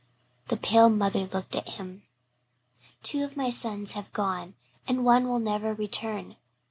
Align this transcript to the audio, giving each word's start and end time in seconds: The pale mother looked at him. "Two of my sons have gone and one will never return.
The 0.47 0.57
pale 0.57 0.89
mother 0.89 1.27
looked 1.27 1.55
at 1.55 1.69
him. 1.69 2.07
"Two 3.03 3.23
of 3.23 3.37
my 3.37 3.51
sons 3.51 3.91
have 3.91 4.11
gone 4.13 4.55
and 4.87 5.05
one 5.05 5.27
will 5.29 5.37
never 5.37 5.75
return. 5.75 6.37